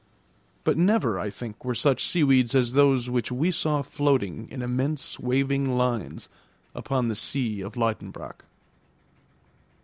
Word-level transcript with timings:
But 0.63 0.79
never, 0.79 1.19
I 1.19 1.29
think, 1.29 1.63
were 1.63 1.75
such 1.75 2.03
seaweeds 2.07 2.55
as 2.55 2.73
those 2.73 3.07
which 3.07 3.31
we 3.31 3.51
saw 3.51 3.83
floating 3.83 4.49
in 4.49 4.63
immense 4.63 5.19
waving 5.19 5.77
lines 5.77 6.27
upon 6.73 7.07
the 7.07 7.15
sea 7.15 7.61
of 7.61 7.73
Liedenbrock. 7.75 8.45